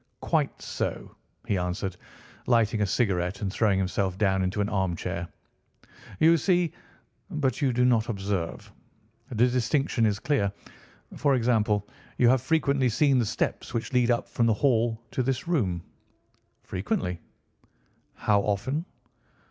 "Quite 0.21 0.59
so," 0.63 1.15
he 1.45 1.59
answered, 1.59 1.95
lighting 2.47 2.81
a 2.81 2.87
cigarette, 2.87 3.39
and 3.43 3.53
throwing 3.53 3.77
himself 3.77 4.17
down 4.17 4.41
into 4.41 4.59
an 4.59 4.67
armchair. 4.67 5.27
"You 6.19 6.37
see, 6.37 6.71
but 7.29 7.61
you 7.61 7.71
do 7.71 7.85
not 7.85 8.09
observe. 8.09 8.71
The 9.29 9.47
distinction 9.47 10.07
is 10.07 10.17
clear. 10.17 10.51
For 11.15 11.35
example, 11.35 11.87
you 12.17 12.29
have 12.29 12.41
frequently 12.41 12.89
seen 12.89 13.19
the 13.19 13.25
steps 13.27 13.75
which 13.75 13.93
lead 13.93 14.09
up 14.09 14.27
from 14.27 14.47
the 14.47 14.55
hall 14.55 14.99
to 15.11 15.21
this 15.21 15.47
room." 15.47 15.83
"Frequently." 16.63 17.21
"How 18.15 18.41
often?" 18.41 18.85